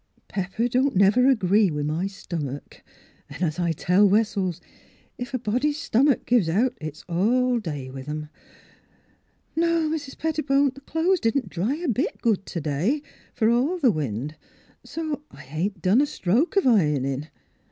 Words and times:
Pepper 0.27 0.67
don't 0.67 0.95
never 0.95 1.29
agree 1.29 1.69
with 1.69 1.85
my 1.85 2.07
stomick. 2.07 2.83
An', 3.29 3.43
as 3.43 3.59
I 3.59 3.71
tell 3.71 4.09
Wessels, 4.09 4.59
if 5.19 5.31
a 5.31 5.37
body's 5.37 5.77
stomitk 5.77 6.25
gives 6.25 6.49
out 6.49 6.75
it's 6.81 7.03
all 7.07 7.59
day 7.59 7.87
with 7.91 8.09
'em.— 8.09 8.29
No; 9.55 9.87
Mis* 9.89 10.15
Pettibone, 10.15 10.71
the 10.73 10.81
clo'es 10.81 11.19
didn't 11.19 11.49
dry 11.49 11.75
a 11.75 11.87
bit 11.87 12.19
good 12.19 12.47
t'day, 12.47 13.03
fer 13.35 13.51
all 13.51 13.77
the 13.77 13.91
wind; 13.91 14.33
so 14.83 15.21
I 15.29 15.45
ain't 15.45 15.83
done 15.83 16.01
a 16.01 16.07
stroke 16.07 16.57
o' 16.57 16.61
ironin. 16.67 17.27